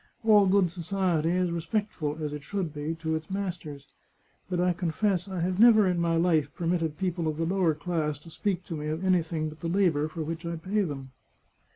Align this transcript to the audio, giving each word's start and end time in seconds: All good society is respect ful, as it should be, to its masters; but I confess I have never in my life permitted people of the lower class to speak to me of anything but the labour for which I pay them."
All 0.23 0.47
good 0.47 0.71
society 0.71 1.29
is 1.29 1.51
respect 1.51 1.93
ful, 1.93 2.17
as 2.23 2.33
it 2.33 2.41
should 2.41 2.73
be, 2.73 2.95
to 2.95 3.13
its 3.13 3.29
masters; 3.29 3.93
but 4.49 4.59
I 4.59 4.73
confess 4.73 5.27
I 5.27 5.41
have 5.41 5.59
never 5.59 5.85
in 5.85 5.99
my 5.99 6.15
life 6.15 6.51
permitted 6.55 6.97
people 6.97 7.27
of 7.27 7.37
the 7.37 7.45
lower 7.45 7.75
class 7.75 8.17
to 8.21 8.31
speak 8.31 8.63
to 8.63 8.75
me 8.75 8.87
of 8.87 9.05
anything 9.05 9.47
but 9.49 9.59
the 9.59 9.67
labour 9.67 10.07
for 10.07 10.23
which 10.23 10.43
I 10.43 10.55
pay 10.55 10.81
them." 10.81 11.11